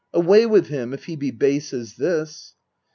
[0.15, 2.55] Away with him, if he be base as this